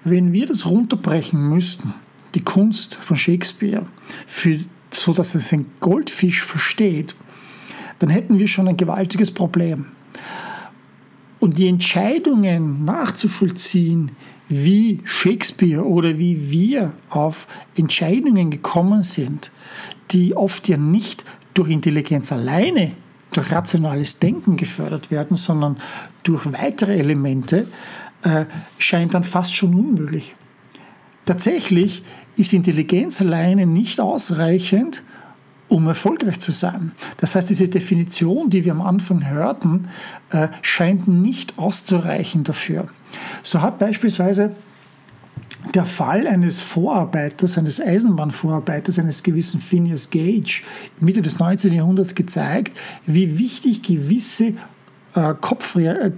wenn 0.05 0.33
wir 0.33 0.47
das 0.47 0.67
runterbrechen 0.67 1.49
müssten, 1.49 1.95
die 2.35 2.43
Kunst 2.43 2.95
von 2.97 3.17
Shakespeare, 3.17 3.87
für, 4.27 4.61
so 4.91 5.13
dass 5.13 5.35
es 5.35 5.53
ein 5.53 5.67
Goldfisch 5.81 6.43
versteht, 6.43 7.15
dann 7.99 8.11
hätten 8.11 8.39
wir 8.39 8.47
schon 8.47 8.69
ein 8.69 8.77
gewaltiges 8.77 9.31
Problem. 9.31 9.87
Und 11.41 11.59
die 11.59 11.69
Entscheidungen 11.69 12.85
nachzuvollziehen, 12.85 14.13
wie 14.49 15.01
Shakespeare 15.05 15.85
oder 15.85 16.19
wie 16.19 16.51
wir 16.51 16.93
auf 17.11 17.47
Entscheidungen 17.77 18.51
gekommen 18.51 19.03
sind, 19.03 19.51
die 20.11 20.37
oft 20.37 20.69
ja 20.69 20.77
nicht 20.77 21.25
durch 21.55 21.71
Intelligenz 21.71 22.33
alleine, 22.33 22.93
durch 23.33 23.53
rationales 23.53 24.19
Denken 24.19 24.57
gefördert 24.57 25.11
werden, 25.11 25.37
sondern 25.37 25.77
durch 26.23 26.51
weitere 26.53 26.99
Elemente, 26.99 27.67
äh, 28.23 28.47
scheint 28.79 29.15
dann 29.15 29.25
fast 29.25 29.55
schon 29.55 29.75
unmöglich. 29.75 30.35
Tatsächlich 31.25 32.03
ist 32.37 32.53
Intelligenz 32.53 33.21
alleine 33.21 33.67
nicht 33.67 34.01
ausreichend, 34.01 35.03
um 35.69 35.87
erfolgreich 35.87 36.39
zu 36.39 36.53
sein. 36.53 36.93
Das 37.19 37.35
heißt, 37.35 37.51
diese 37.51 37.69
Definition, 37.69 38.49
die 38.49 38.65
wir 38.65 38.73
am 38.73 38.81
Anfang 38.81 39.29
hörten, 39.29 39.89
äh, 40.31 40.49
scheint 40.63 41.07
nicht 41.09 41.59
auszureichen 41.59 42.45
dafür. 42.45 42.87
So 43.43 43.61
hat 43.61 43.79
beispielsweise 43.79 44.53
der 45.75 45.85
Fall 45.85 46.27
eines 46.27 46.61
Vorarbeiters, 46.61 47.59
eines 47.59 47.81
Eisenbahnvorarbeiters, 47.81 48.99
eines 48.99 49.23
gewissen 49.23 49.61
Phineas 49.61 50.11
Gage 50.11 50.63
Mitte 51.01 51.21
des 51.21 51.39
19. 51.39 51.73
Jahrhunderts 51.73 52.15
gezeigt, 52.15 52.79
wie 53.07 53.39
wichtig 53.39 53.83
gewisse 53.83 54.55
äh, 55.15 55.35
Kopfteile 55.41 56.13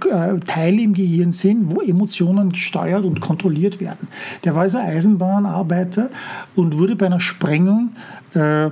äh, 0.55 0.83
im 0.83 0.93
Gehirn 0.93 1.31
sind, 1.31 1.69
wo 1.69 1.81
Emotionen 1.81 2.51
gesteuert 2.51 3.03
und 3.03 3.19
kontrolliert 3.19 3.79
werden. 3.79 4.07
Der 4.43 4.53
war 4.53 4.63
also 4.63 4.77
Eisenbahnarbeiter 4.77 6.09
und 6.55 6.77
wurde 6.77 6.95
bei 6.95 7.07
einer 7.07 7.19
Sprengung, 7.19 7.91
äh, 8.33 8.69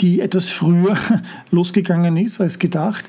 die 0.00 0.20
etwas 0.20 0.48
früher 0.48 0.96
losgegangen 1.50 2.16
ist 2.16 2.40
als 2.40 2.58
gedacht, 2.58 3.04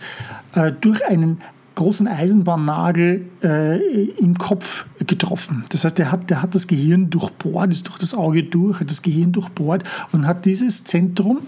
durch 0.81 1.05
einen 1.05 1.41
großen 1.79 2.09
Eisenbahnnagel 2.09 3.25
äh, 3.41 4.09
im 4.19 4.37
Kopf 4.37 4.85
getroffen. 5.07 5.63
Das 5.69 5.85
heißt, 5.85 5.97
er 5.99 6.11
hat, 6.11 6.29
der 6.29 6.41
hat 6.41 6.53
das 6.53 6.67
Gehirn 6.67 7.09
durchbohrt, 7.09 7.71
ist 7.71 7.87
durch 7.87 7.97
das 7.99 8.13
Auge 8.13 8.43
durch, 8.43 8.81
hat 8.81 8.89
das 8.89 9.01
Gehirn 9.01 9.31
durchbohrt 9.31 9.85
und 10.11 10.27
hat 10.27 10.45
dieses 10.45 10.83
Zentrum 10.83 11.39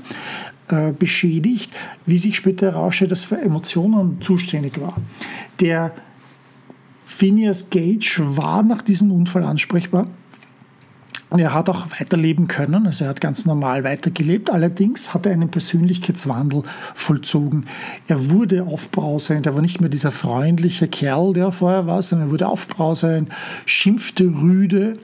äh, 0.70 0.94
beschädigt, 0.94 1.74
wie 2.06 2.18
sich 2.18 2.38
später 2.38 2.72
herausstellt, 2.72 3.12
das 3.12 3.26
für 3.26 3.42
Emotionen 3.42 4.22
zuständig 4.22 4.80
war. 4.80 4.96
Der 5.60 5.92
Phineas 7.04 7.70
Gage 7.70 8.22
war 8.22 8.64
nach 8.64 8.82
diesem 8.82 9.12
Unfall 9.12 9.44
ansprechbar. 9.44 10.08
Er 11.40 11.54
hat 11.54 11.70
auch 11.70 11.86
weiterleben 11.98 12.50
können, 12.50 12.86
also 12.86 13.06
er 13.06 13.12
hat 13.12 13.22
ganz 13.22 13.46
normal 13.46 13.86
weitergelebt. 13.86 14.50
Allerdings 14.50 15.14
hat 15.14 15.26
er 15.26 15.32
einen 15.32 15.50
Persönlichkeitswandel 15.50 16.64
vollzogen. 16.94 17.66
Er 18.08 18.30
wurde 18.30 18.64
aufbrausend, 18.64 19.46
er 19.46 19.56
war 19.56 19.62
nicht 19.62 19.80
mehr 19.80 19.90
dieser 19.90 20.12
freundliche 20.12 20.90
Kerl, 20.90 21.32
der 21.32 21.46
er 21.46 21.52
vorher 21.54 21.88
war, 21.88 22.02
sondern 22.02 22.28
er 22.28 22.32
wurde 22.32 22.48
aufbrausend, 22.48 23.30
schimpfte 23.66 24.26
rüde 24.26 25.00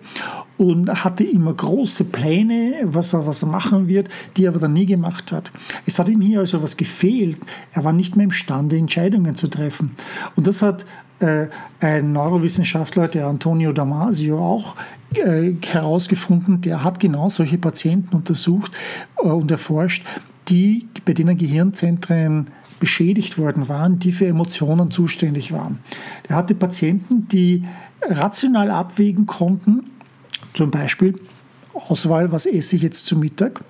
und 0.58 1.04
hatte 1.04 1.24
immer 1.24 1.54
große 1.54 2.06
Pläne, 2.06 2.74
was 2.84 3.14
er, 3.14 3.26
was 3.26 3.44
er 3.44 3.50
machen 3.50 3.88
wird, 3.88 4.10
die 4.36 4.46
er 4.46 4.50
aber 4.50 4.60
dann 4.60 4.74
nie 4.74 4.86
gemacht 4.86 5.32
hat. 5.32 5.52
Es 5.86 5.98
hat 5.98 6.10
ihm 6.10 6.20
hier 6.20 6.40
also 6.40 6.62
was 6.62 6.76
gefehlt. 6.76 7.38
Er 7.72 7.86
war 7.86 7.94
nicht 7.94 8.18
mehr 8.18 8.26
imstande, 8.26 8.76
Entscheidungen 8.76 9.36
zu 9.36 9.48
treffen. 9.48 9.92
Und 10.36 10.46
das 10.46 10.62
hat 10.62 10.86
ein 11.20 12.12
Neurowissenschaftler, 12.12 13.08
der 13.08 13.28
Antonio 13.28 13.72
Damasio, 13.72 14.40
auch 14.40 14.76
äh, 15.14 15.54
herausgefunden, 15.66 16.62
der 16.62 16.84
hat 16.84 17.00
genau 17.00 17.30
solche 17.30 17.58
Patienten 17.58 18.16
untersucht 18.16 18.72
äh, 19.18 19.28
und 19.28 19.50
erforscht, 19.50 20.06
die, 20.50 20.88
bei 21.06 21.14
denen 21.14 21.38
Gehirnzentren 21.38 22.48
beschädigt 22.80 23.38
worden 23.38 23.68
waren, 23.68 24.00
die 24.00 24.12
für 24.12 24.28
Emotionen 24.28 24.92
zuständig 24.92 25.52
waren. 25.52 25.80
Er 26.28 26.36
hatte 26.36 26.54
Patienten, 26.56 27.28
die 27.28 27.64
rational 28.02 28.70
abwägen 28.70 29.26
konnten, 29.26 29.92
zum 30.54 30.72
Beispiel 30.72 31.20
Auswahl, 31.74 32.32
was 32.32 32.46
esse 32.46 32.76
ich 32.76 32.82
jetzt 32.82 33.06
zu 33.06 33.18
Mittag, 33.18 33.62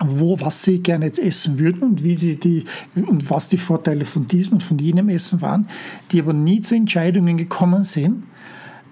wo, 0.00 0.40
was 0.40 0.64
sie 0.64 0.78
gerne 0.78 1.06
jetzt 1.06 1.20
essen 1.20 1.58
würden 1.58 1.82
und 1.82 2.04
wie 2.04 2.18
sie 2.18 2.36
die 2.36 2.64
und 2.96 3.30
was 3.30 3.48
die 3.48 3.56
Vorteile 3.56 4.04
von 4.04 4.26
diesem 4.26 4.54
und 4.54 4.62
von 4.62 4.78
jenem 4.78 5.08
Essen 5.08 5.40
waren, 5.40 5.68
die 6.10 6.20
aber 6.20 6.32
nie 6.32 6.60
zu 6.60 6.74
Entscheidungen 6.74 7.36
gekommen 7.36 7.84
sind, 7.84 8.24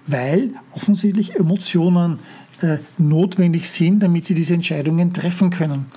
weil 0.07 0.51
offensichtlich 0.73 1.35
Emotionen 1.35 2.19
äh, 2.61 2.77
notwendig 2.97 3.69
sind, 3.69 4.01
damit 4.01 4.25
sie 4.25 4.33
diese 4.33 4.53
Entscheidungen 4.53 5.11
treffen 5.13 5.49
können. 5.49 5.87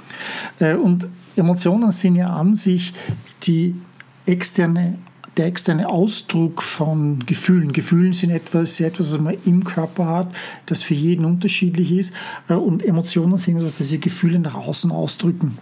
Äh, 0.59 0.75
und 0.75 1.07
Emotionen 1.37 1.93
sind 1.93 2.17
ja 2.17 2.35
an 2.35 2.55
sich 2.55 2.93
die 3.45 3.77
externe 4.27 4.99
der 5.37 5.47
externe 5.47 5.89
Ausdruck 5.89 6.63
von 6.63 7.25
Gefühlen. 7.27 7.73
Gefühlen 7.73 8.13
sind 8.13 8.31
etwas, 8.31 8.81
etwas, 8.81 9.13
was 9.13 9.21
man 9.21 9.37
im 9.45 9.65
Körper 9.65 10.07
hat, 10.07 10.35
das 10.67 10.83
für 10.83 10.95
jeden 10.95 11.25
unterschiedlich 11.25 11.93
ist. 11.93 12.15
Äh, 12.49 12.55
und 12.55 12.85
Emotionen 12.85 13.39
sind 13.39 13.59
etwas, 13.59 13.79
das 13.79 13.89
sie 13.89 14.01
Gefühle 14.01 14.39
nach 14.39 14.55
außen 14.55 14.91
ausdrücken. 14.91 15.59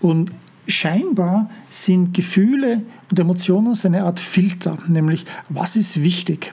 Und 0.00 0.32
scheinbar 0.66 1.50
sind 1.68 2.14
Gefühle 2.14 2.82
und 3.10 3.18
Emotionen 3.18 3.76
eine 3.84 4.04
Art 4.04 4.20
Filter, 4.20 4.78
nämlich 4.88 5.24
was 5.48 5.76
ist 5.76 6.02
wichtig. 6.02 6.52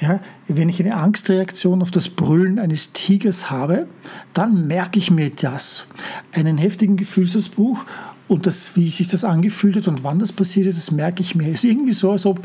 Ja, 0.00 0.20
wenn 0.48 0.68
ich 0.68 0.80
eine 0.80 0.96
Angstreaktion 0.96 1.80
auf 1.80 1.90
das 1.90 2.08
Brüllen 2.08 2.58
eines 2.58 2.92
Tigers 2.92 3.50
habe, 3.50 3.86
dann 4.34 4.66
merke 4.66 4.98
ich 4.98 5.10
mir 5.10 5.30
das. 5.30 5.86
Einen 6.32 6.58
heftigen 6.58 6.96
Gefühlsausbruch 6.96 7.84
und 8.28 8.46
das, 8.46 8.76
wie 8.76 8.88
sich 8.88 9.08
das 9.08 9.24
angefühlt 9.24 9.76
hat 9.76 9.88
und 9.88 10.04
wann 10.04 10.18
das 10.18 10.32
passiert 10.32 10.66
ist, 10.66 10.78
das 10.78 10.90
merke 10.90 11.22
ich 11.22 11.34
mir. 11.34 11.48
Es 11.48 11.64
ist 11.64 11.70
irgendwie 11.70 11.92
so, 11.92 12.12
als 12.12 12.26
ob 12.26 12.40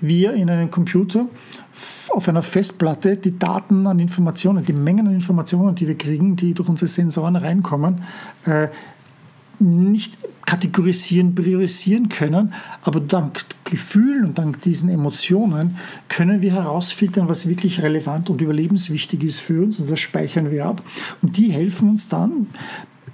wir 0.00 0.34
in 0.34 0.50
einem 0.50 0.70
Computer 0.70 1.26
auf 2.10 2.28
einer 2.28 2.42
Festplatte 2.42 3.16
die 3.16 3.38
Daten 3.38 3.86
an 3.86 3.98
Informationen, 3.98 4.64
die 4.64 4.72
Mengen 4.72 5.06
an 5.06 5.14
Informationen, 5.14 5.74
die 5.74 5.86
wir 5.86 5.96
kriegen, 5.96 6.36
die 6.36 6.54
durch 6.54 6.68
unsere 6.68 6.88
Sensoren 6.88 7.36
reinkommen, 7.36 8.02
äh, 8.44 8.68
nicht 9.60 10.18
kategorisieren, 10.44 11.34
priorisieren 11.34 12.08
können, 12.08 12.52
aber 12.82 13.00
dank 13.00 13.44
Gefühlen 13.64 14.24
und 14.24 14.38
dank 14.38 14.60
diesen 14.60 14.90
Emotionen 14.90 15.76
können 16.08 16.42
wir 16.42 16.52
herausfiltern, 16.52 17.28
was 17.28 17.48
wirklich 17.48 17.80
relevant 17.80 18.28
und 18.28 18.40
überlebenswichtig 18.40 19.22
ist 19.22 19.40
für 19.40 19.62
uns 19.62 19.78
und 19.78 19.90
das 19.90 20.00
speichern 20.00 20.50
wir 20.50 20.66
ab. 20.66 20.82
Und 21.22 21.36
die 21.36 21.52
helfen 21.52 21.90
uns 21.90 22.08
dann 22.08 22.48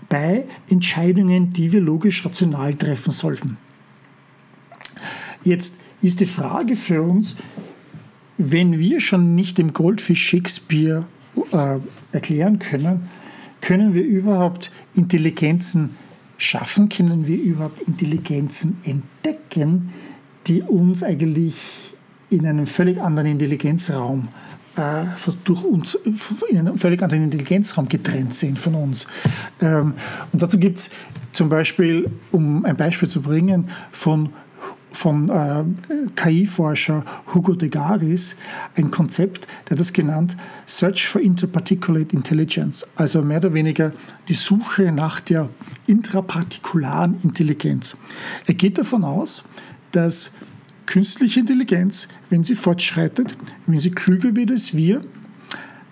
bei 0.08 0.44
Entscheidungen, 0.68 1.52
die 1.52 1.72
wir 1.72 1.80
logisch 1.80 2.24
rational 2.24 2.74
treffen 2.74 3.12
sollten. 3.12 3.56
Jetzt 5.44 5.80
ist 6.02 6.20
die 6.20 6.26
Frage 6.26 6.76
für 6.76 7.02
uns, 7.02 7.36
wenn 8.38 8.78
wir 8.78 9.00
schon 9.00 9.34
nicht 9.34 9.58
dem 9.58 9.72
Goldfisch 9.72 10.24
Shakespeare 10.24 11.04
äh, 11.52 11.78
erklären 12.12 12.58
können, 12.58 13.08
können 13.60 13.94
wir 13.94 14.04
überhaupt 14.04 14.70
Intelligenzen 14.94 15.90
schaffen, 16.36 16.88
können 16.88 17.26
wir 17.26 17.36
überhaupt 17.36 17.82
Intelligenzen 17.82 18.80
entdecken, 18.84 19.92
die 20.46 20.62
uns 20.62 21.02
eigentlich 21.02 21.56
in 22.30 22.46
einem 22.46 22.66
völlig 22.66 23.00
anderen 23.00 23.28
Intelligenzraum 23.28 24.28
äh, 24.28 24.47
durch 25.44 25.64
uns 25.64 25.94
in 26.48 26.58
einem 26.58 26.78
völlig 26.78 27.02
anderen 27.02 27.24
Intelligenzraum 27.24 27.88
getrennt 27.88 28.34
sind 28.34 28.58
von 28.58 28.74
uns. 28.74 29.06
Ähm, 29.60 29.94
und 30.32 30.42
dazu 30.42 30.58
gibt 30.58 30.78
es 30.78 30.90
zum 31.32 31.48
Beispiel, 31.48 32.10
um 32.32 32.64
ein 32.64 32.76
Beispiel 32.76 33.08
zu 33.08 33.22
bringen, 33.22 33.68
von 33.92 34.30
vom 34.90 35.30
äh, 35.30 35.64
KI-Forscher 36.16 37.04
Hugo 37.34 37.54
de 37.54 37.68
Garis 37.68 38.36
ein 38.74 38.90
Konzept, 38.90 39.46
der 39.68 39.76
das 39.76 39.92
genannt 39.92 40.36
Search 40.66 41.06
for 41.06 41.20
Interparticulate 41.20 42.16
Intelligence, 42.16 42.88
also 42.96 43.22
mehr 43.22 43.38
oder 43.38 43.52
weniger 43.54 43.92
die 44.28 44.34
Suche 44.34 44.90
nach 44.90 45.20
der 45.20 45.50
intrapartikularen 45.86 47.20
Intelligenz. 47.22 47.96
Er 48.46 48.54
geht 48.54 48.78
davon 48.78 49.04
aus, 49.04 49.44
dass 49.92 50.32
künstliche 50.88 51.40
Intelligenz, 51.40 52.08
wenn 52.30 52.44
sie 52.44 52.54
fortschreitet, 52.54 53.36
wenn 53.66 53.78
sie 53.78 53.90
klüger 53.90 54.34
wird 54.34 54.50
als 54.50 54.74
wir, 54.74 55.02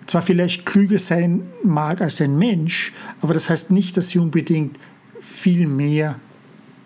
zwar 0.07 0.23
vielleicht 0.23 0.65
klüger 0.65 0.97
sein 0.97 1.43
mag 1.63 2.01
als 2.01 2.19
ein 2.19 2.37
Mensch, 2.37 2.93
aber 3.21 3.35
das 3.35 3.47
heißt 3.49 3.69
nicht, 3.69 3.95
dass 3.95 4.09
sie 4.09 4.17
unbedingt 4.19 4.77
viel 5.19 5.67
mehr 5.67 6.19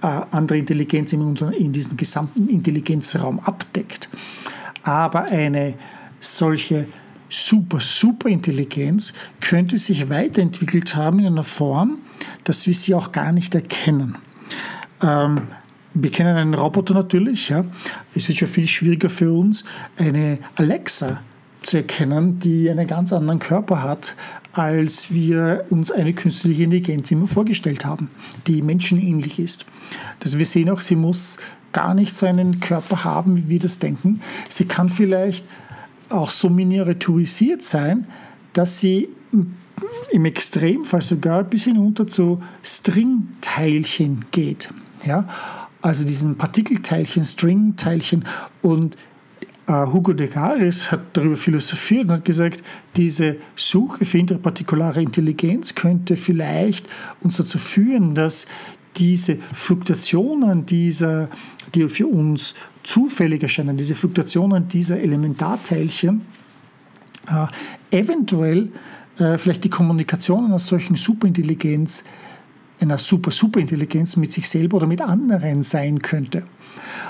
äh, 0.01 0.07
andere 0.31 0.57
Intelligenz 0.57 1.13
in, 1.13 1.21
unserem, 1.21 1.53
in 1.53 1.71
diesem 1.71 1.95
gesamten 1.95 2.49
Intelligenzraum 2.49 3.39
abdeckt. 3.39 4.09
Aber 4.83 5.23
eine 5.23 5.75
solche 6.19 6.87
super, 7.29 7.79
super 7.79 8.27
Intelligenz 8.27 9.13
könnte 9.39 9.77
sich 9.77 10.09
weiterentwickelt 10.09 10.95
haben 10.97 11.19
in 11.19 11.27
einer 11.27 11.45
Form, 11.45 11.99
dass 12.43 12.67
wir 12.67 12.73
sie 12.73 12.93
auch 12.93 13.13
gar 13.13 13.31
nicht 13.31 13.55
erkennen. 13.55 14.17
Ähm, 15.01 15.43
wir 15.93 16.11
kennen 16.11 16.37
einen 16.37 16.53
Roboter 16.53 16.93
natürlich, 16.93 17.49
ja. 17.49 17.65
Es 18.15 18.29
ist 18.29 18.37
schon 18.37 18.47
viel 18.47 18.67
schwieriger 18.67 19.09
für 19.09 19.31
uns, 19.31 19.65
eine 19.97 20.39
Alexa 20.55 21.21
zu 21.61 21.77
erkennen, 21.77 22.39
die 22.39 22.69
einen 22.69 22.87
ganz 22.87 23.13
anderen 23.13 23.39
Körper 23.39 23.83
hat, 23.83 24.15
als 24.53 25.13
wir 25.13 25.65
uns 25.69 25.91
eine 25.91 26.13
künstliche 26.13 26.63
Intelligenz 26.63 27.11
immer 27.11 27.27
vorgestellt 27.27 27.85
haben, 27.85 28.09
die 28.47 28.61
menschenähnlich 28.61 29.39
ist. 29.39 29.65
Dass 30.19 30.37
wir 30.37 30.45
sehen 30.45 30.69
auch, 30.69 30.81
sie 30.81 30.95
muss 30.95 31.37
gar 31.71 31.93
nicht 31.93 32.15
so 32.15 32.25
einen 32.25 32.59
Körper 32.59 33.03
haben, 33.03 33.37
wie 33.37 33.49
wir 33.49 33.59
das 33.59 33.79
denken. 33.79 34.21
Sie 34.49 34.65
kann 34.65 34.89
vielleicht 34.89 35.45
auch 36.09 36.31
so 36.31 36.49
miniaturisiert 36.49 37.63
sein, 37.63 38.07
dass 38.53 38.79
sie 38.79 39.09
im 40.11 40.25
Extremfall 40.25 41.01
sogar 41.01 41.43
bis 41.43 41.63
hinunter 41.63 42.07
zu 42.07 42.43
Stringteilchen 42.61 44.25
geht. 44.31 44.69
Ja? 45.05 45.27
Also 45.81 46.05
diesen 46.05 46.37
Partikelteilchen, 46.37 47.23
Stringteilchen. 47.23 48.25
Und 48.61 48.95
äh, 49.67 49.85
Hugo 49.87 50.13
de 50.13 50.27
Garis 50.27 50.91
hat 50.91 51.01
darüber 51.13 51.37
philosophiert 51.37 52.05
und 52.05 52.11
hat 52.11 52.25
gesagt, 52.25 52.63
diese 52.95 53.37
Suche 53.55 54.05
für 54.05 54.17
interpartikulare 54.17 55.01
Intelligenz 55.01 55.75
könnte 55.75 56.15
vielleicht 56.15 56.87
uns 57.21 57.37
dazu 57.37 57.57
führen, 57.57 58.15
dass 58.15 58.47
diese 58.97 59.37
Fluktuationen 59.53 60.65
dieser, 60.65 61.29
die 61.73 61.87
für 61.87 62.07
uns 62.07 62.55
zufällig 62.83 63.43
erscheinen, 63.43 63.77
diese 63.77 63.95
Fluktuationen 63.95 64.67
dieser 64.67 64.99
Elementarteilchen, 64.99 66.25
äh, 67.29 67.97
eventuell 67.97 68.69
äh, 69.17 69.37
vielleicht 69.37 69.63
die 69.63 69.69
Kommunikation 69.69 70.45
einer 70.45 70.59
solchen 70.59 70.95
Superintelligenz 70.95 72.03
einer 72.81 72.97
super, 72.97 73.31
super 73.31 73.59
Intelligenz 73.59 74.17
mit 74.17 74.31
sich 74.31 74.49
selber 74.49 74.77
oder 74.77 74.87
mit 74.87 75.01
anderen 75.01 75.63
sein 75.63 76.01
könnte. 76.01 76.43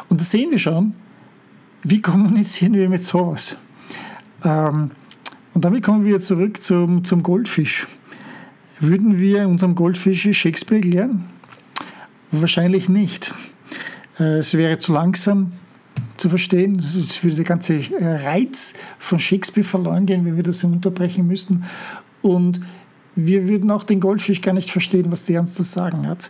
Und 0.09 0.19
da 0.19 0.25
sehen 0.25 0.51
wir 0.51 0.59
schon, 0.59 0.93
wie 1.83 2.01
kommunizieren 2.01 2.73
wir 2.73 2.89
mit 2.89 3.03
sowas? 3.03 3.57
Ähm, 4.43 4.91
und 5.53 5.65
damit 5.65 5.83
kommen 5.83 6.05
wir 6.05 6.21
zurück 6.21 6.61
zum, 6.61 7.03
zum 7.03 7.23
Goldfisch. 7.23 7.87
Würden 8.79 9.19
wir 9.19 9.47
unserem 9.47 9.75
Goldfisch 9.75 10.27
Shakespeare 10.37 10.81
erklären? 10.81 11.25
Wahrscheinlich 12.31 12.89
nicht. 12.89 13.33
Äh, 14.19 14.39
es 14.39 14.53
wäre 14.53 14.77
zu 14.77 14.93
langsam 14.93 15.53
zu 16.17 16.29
verstehen. 16.29 16.77
Es 16.77 17.23
würde 17.23 17.37
der 17.37 17.45
ganze 17.45 17.79
Reiz 17.99 18.73
von 18.99 19.19
Shakespeare 19.19 19.67
verloren 19.67 20.05
gehen, 20.05 20.25
wenn 20.25 20.35
wir 20.35 20.43
das 20.43 20.63
unterbrechen 20.63 21.27
müssten. 21.27 21.63
Und 22.21 22.61
wir 23.15 23.47
würden 23.47 23.71
auch 23.71 23.83
den 23.83 23.99
Goldfisch 23.99 24.41
gar 24.41 24.53
nicht 24.53 24.71
verstehen, 24.71 25.11
was 25.11 25.25
der 25.25 25.41
uns 25.41 25.55
zu 25.55 25.63
sagen 25.63 26.07
hat. 26.07 26.29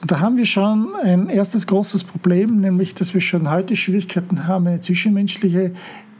Und 0.00 0.10
da 0.10 0.20
haben 0.20 0.36
wir 0.36 0.46
schon 0.46 0.94
ein 1.02 1.28
erstes 1.28 1.66
großes 1.66 2.04
Problem, 2.04 2.60
nämlich 2.60 2.94
dass 2.94 3.14
wir 3.14 3.20
schon 3.20 3.50
heute 3.50 3.76
Schwierigkeiten 3.76 4.46
haben, 4.46 4.66
eine 4.66 4.80
zwischenmenschliche 4.80 5.72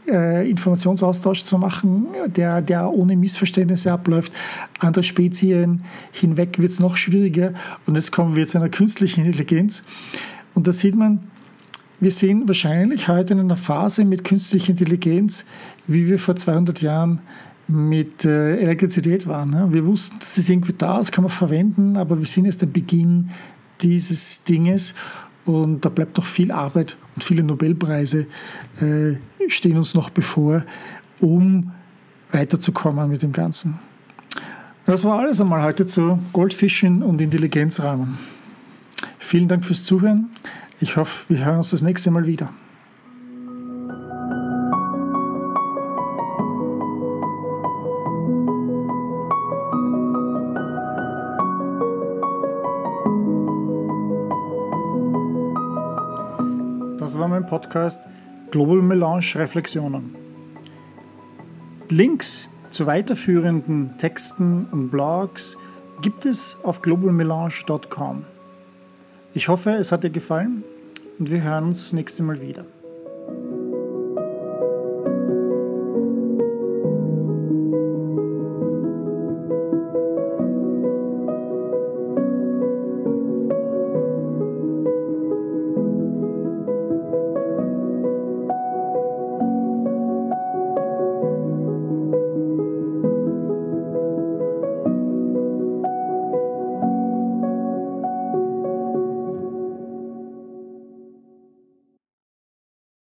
äh, 0.07 0.49
Informationsaustausch 0.49 1.43
zu 1.43 1.57
machen, 1.57 2.07
der, 2.27 2.61
der 2.61 2.91
ohne 2.91 3.15
Missverständnisse 3.15 3.91
abläuft. 3.91 4.33
Andere 4.79 5.03
Spezien 5.03 5.83
hinweg 6.11 6.57
wird 6.59 6.71
es 6.71 6.79
noch 6.79 6.97
schwieriger. 6.97 7.53
Und 7.85 7.95
jetzt 7.95 8.11
kommen 8.11 8.35
wir 8.35 8.47
zu 8.47 8.57
einer 8.57 8.69
künstlichen 8.69 9.25
Intelligenz. 9.25 9.83
Und 10.53 10.67
da 10.67 10.71
sieht 10.71 10.95
man, 10.95 11.19
wir 11.99 12.11
sind 12.11 12.47
wahrscheinlich 12.47 13.07
heute 13.07 13.33
in 13.33 13.39
einer 13.39 13.57
Phase 13.57 14.05
mit 14.05 14.23
künstlicher 14.23 14.69
Intelligenz, 14.69 15.45
wie 15.87 16.07
wir 16.07 16.19
vor 16.19 16.35
200 16.35 16.81
Jahren 16.81 17.19
mit 17.67 18.23
äh, 18.25 18.57
Elektrizität 18.57 19.27
waren. 19.27 19.49
Ne? 19.49 19.67
Wir 19.71 19.85
wussten, 19.85 20.17
das 20.19 20.37
ist 20.37 20.49
irgendwie 20.49 20.73
da, 20.77 20.97
das 20.97 21.11
kann 21.11 21.23
man 21.23 21.31
verwenden, 21.31 21.97
aber 21.97 22.17
wir 22.17 22.25
sind 22.25 22.45
jetzt 22.45 22.63
am 22.63 22.71
Beginn 22.71 23.29
dieses 23.81 24.43
Dinges 24.43 24.95
und 25.45 25.83
da 25.85 25.89
bleibt 25.89 26.17
noch 26.17 26.25
viel 26.25 26.51
Arbeit 26.51 26.97
und 27.15 27.23
viele 27.23 27.43
Nobelpreise 27.43 28.27
äh, 28.81 29.15
stehen 29.49 29.77
uns 29.77 29.93
noch 29.93 30.09
bevor, 30.09 30.63
um 31.19 31.71
weiterzukommen 32.31 33.09
mit 33.09 33.21
dem 33.21 33.33
Ganzen. 33.33 33.79
Das 34.85 35.03
war 35.03 35.19
alles 35.19 35.41
einmal 35.41 35.63
heute 35.63 35.85
zu 35.85 36.19
Goldfischen 36.31 37.03
und 37.03 37.19
Intelligenzrahmen. 37.21 38.17
Vielen 39.19 39.47
Dank 39.47 39.65
fürs 39.65 39.83
Zuhören. 39.83 40.29
Ich 40.79 40.95
hoffe, 40.95 41.33
wir 41.33 41.43
hören 41.43 41.57
uns 41.57 41.71
das 41.71 41.81
nächste 41.81 42.11
Mal 42.11 42.27
wieder. 42.27 42.53
War 57.17 57.27
mein 57.27 57.47
Podcast 57.47 57.99
Global 58.51 58.81
Melange 58.81 59.33
Reflexionen. 59.35 60.15
Links 61.89 62.49
zu 62.69 62.85
weiterführenden 62.85 63.97
Texten 63.97 64.67
und 64.71 64.89
Blogs 64.89 65.57
gibt 66.01 66.25
es 66.25 66.57
auf 66.63 66.81
globalmelange.com. 66.81 68.25
Ich 69.33 69.47
hoffe, 69.47 69.71
es 69.71 69.91
hat 69.91 70.03
dir 70.03 70.09
gefallen 70.11 70.63
und 71.17 71.31
wir 71.31 71.41
hören 71.41 71.65
uns 71.65 71.85
das 71.85 71.93
nächste 71.93 72.21
Mal 72.23 72.39
wieder. 72.39 72.65